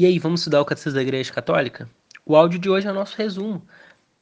[0.00, 1.86] E aí, vamos estudar o Catecismo da Igreja Católica?
[2.24, 3.62] O áudio de hoje é o nosso resumo,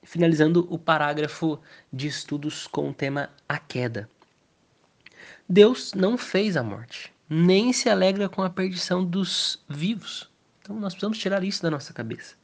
[0.02, 1.56] finalizando o parágrafo
[1.92, 4.10] de estudos com o tema A Queda.
[5.48, 10.28] Deus não fez a morte, nem se alegra com a perdição dos vivos.
[10.60, 12.34] Então nós precisamos tirar isso da nossa cabeça.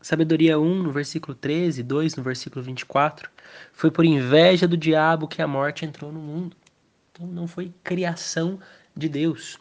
[0.00, 3.28] Sabedoria 1, no versículo 13, 2, no versículo 24.
[3.74, 6.56] Foi por inveja do diabo que a morte entrou no mundo.
[7.12, 8.58] Então não foi criação
[8.96, 9.58] de Deus.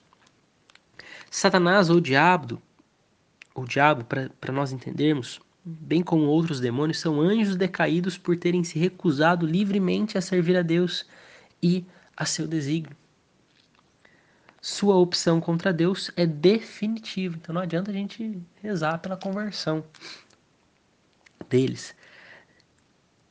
[1.29, 2.61] Satanás ou o diabo
[3.57, 8.77] o diabo, para nós entendermos, bem como outros demônios, são anjos decaídos por terem se
[8.77, 11.05] recusado livremente a servir a Deus
[11.61, 11.83] e
[12.15, 12.96] a seu desígnio.
[14.61, 19.83] Sua opção contra Deus é definitiva, então não adianta a gente rezar pela conversão
[21.49, 21.96] deles.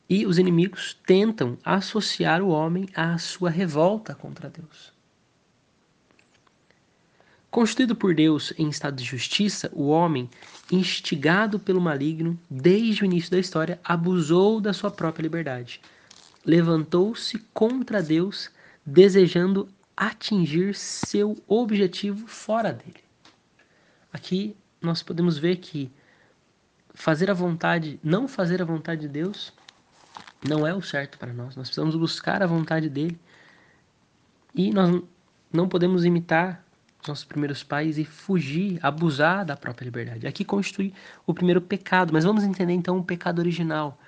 [0.09, 4.96] E os inimigos tentam associar o homem à sua revolta contra Deus.
[7.49, 10.29] Constituído por Deus em estado de justiça, o homem,
[10.71, 15.81] instigado pelo maligno desde o início da história, abusou da sua própria liberdade.
[16.45, 18.51] Levantou-se contra Deus,
[18.85, 23.03] desejando atingir seu objetivo fora dele.
[24.11, 25.91] Aqui nós podemos ver que
[26.93, 29.53] fazer a vontade, não fazer a vontade de Deus,
[30.47, 31.55] não é o certo para nós.
[31.55, 33.19] Nós precisamos buscar a vontade dele
[34.53, 35.01] e nós
[35.51, 36.66] não podemos imitar
[37.07, 40.27] nossos primeiros pais e fugir, abusar da própria liberdade.
[40.27, 40.93] Aqui constitui
[41.25, 43.99] o primeiro pecado, mas vamos entender então o pecado original.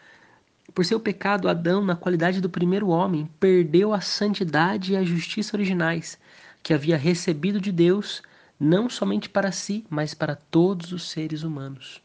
[0.73, 5.55] Por seu pecado, Adão, na qualidade do primeiro homem, perdeu a santidade e a justiça
[5.55, 6.19] originais
[6.61, 8.21] que havia recebido de Deus,
[8.59, 12.01] não somente para si, mas para todos os seres humanos.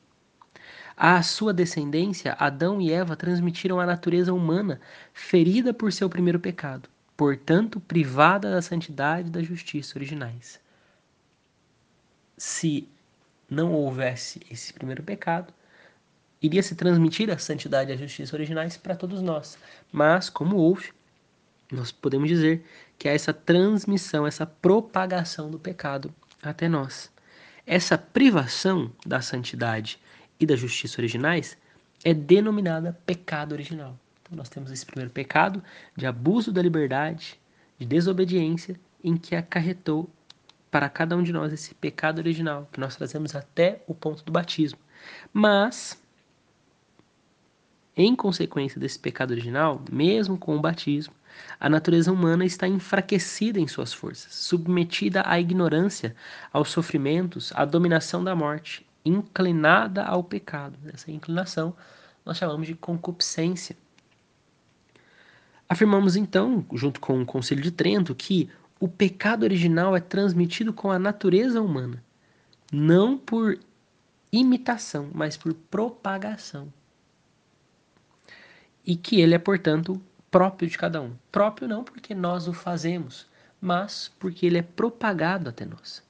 [0.96, 4.80] À sua descendência, Adão e Eva transmitiram a natureza humana
[5.12, 10.63] ferida por seu primeiro pecado, portanto privada da santidade e da justiça originais
[12.36, 12.88] se
[13.48, 15.52] não houvesse esse primeiro pecado,
[16.40, 19.58] iria se transmitir a santidade e a justiça originais para todos nós.
[19.92, 20.92] Mas, como houve,
[21.70, 22.64] nós podemos dizer
[22.98, 27.10] que há essa transmissão, essa propagação do pecado até nós.
[27.66, 29.98] Essa privação da santidade
[30.38, 31.56] e da justiça originais
[32.04, 33.98] é denominada pecado original.
[34.22, 35.62] Então, nós temos esse primeiro pecado
[35.96, 37.40] de abuso da liberdade,
[37.78, 40.10] de desobediência, em que acarretou
[40.74, 44.32] para cada um de nós esse pecado original que nós trazemos até o ponto do
[44.32, 44.80] batismo.
[45.32, 46.02] Mas,
[47.96, 51.14] em consequência desse pecado original, mesmo com o batismo,
[51.60, 56.16] a natureza humana está enfraquecida em suas forças, submetida à ignorância,
[56.52, 60.76] aos sofrimentos, à dominação da morte, inclinada ao pecado.
[60.92, 61.72] Essa inclinação
[62.26, 63.76] nós chamamos de concupiscência.
[65.68, 70.90] Afirmamos então, junto com o Concílio de Trento, que o pecado original é transmitido com
[70.90, 72.02] a natureza humana,
[72.72, 73.58] não por
[74.32, 76.72] imitação, mas por propagação.
[78.84, 81.14] E que ele é, portanto, próprio de cada um.
[81.30, 83.26] Próprio não porque nós o fazemos,
[83.60, 86.02] mas porque ele é propagado até nós.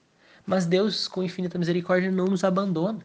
[0.46, 3.00] Mas Deus, com infinita misericórdia, não nos abandona.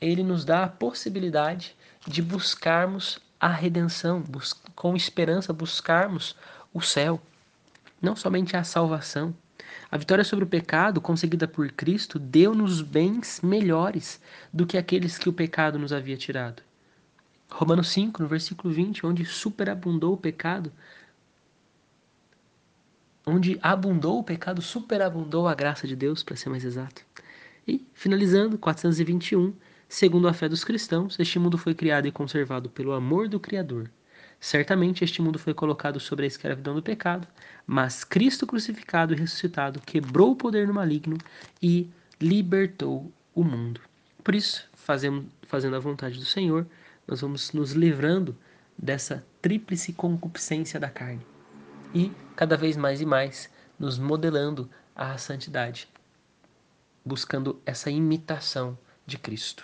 [0.00, 1.76] Ele nos dá a possibilidade
[2.06, 4.22] de buscarmos a redenção,
[4.74, 6.36] com esperança buscarmos
[6.72, 7.20] o céu
[8.02, 9.32] não somente a salvação.
[9.90, 14.20] A vitória sobre o pecado conseguida por Cristo deu-nos bens melhores
[14.52, 16.62] do que aqueles que o pecado nos havia tirado.
[17.48, 20.72] Romanos 5, no versículo 20, onde superabundou o pecado,
[23.24, 27.02] onde abundou o pecado, superabundou a graça de Deus, para ser mais exato.
[27.68, 29.54] E, finalizando, 421,
[29.88, 33.88] segundo a fé dos cristãos, este mundo foi criado e conservado pelo amor do Criador
[34.42, 37.28] Certamente este mundo foi colocado sobre a escravidão do pecado,
[37.64, 41.16] mas Cristo crucificado e ressuscitado quebrou o poder no maligno
[41.62, 41.88] e
[42.20, 43.80] libertou o mundo.
[44.24, 46.66] Por isso, fazendo, fazendo a vontade do Senhor,
[47.06, 48.36] nós vamos nos livrando
[48.76, 51.24] dessa tríplice concupiscência da carne
[51.94, 53.48] e, cada vez mais e mais,
[53.78, 55.86] nos modelando à santidade,
[57.04, 58.76] buscando essa imitação
[59.06, 59.60] de Cristo.